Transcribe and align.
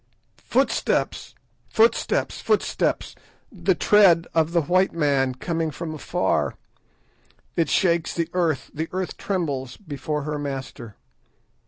"Footsteps! 0.47 1.35
footsteps! 1.69 2.41
footsteps! 2.41 3.13
the 3.51 3.75
tread 3.75 4.25
of 4.33 4.51
the 4.51 4.63
white 4.63 4.93
man 4.93 5.35
coming 5.35 5.69
from 5.69 5.93
afar. 5.93 6.55
It 7.55 7.69
shakes 7.69 8.11
the 8.15 8.27
earth; 8.33 8.71
the 8.73 8.89
earth 8.93 9.15
trembles 9.17 9.77
before 9.77 10.23
her 10.23 10.39
master. 10.39 10.95